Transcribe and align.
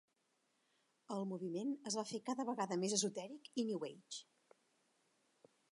El 1.15 1.25
moviment 1.33 1.75
es 1.91 1.97
va 1.99 2.05
fer 2.13 2.21
cada 2.31 2.47
vegada 2.49 2.79
més 2.85 2.97
esotèric 2.99 3.53
i 3.53 3.67
New 3.71 3.87
Age. 3.93 4.61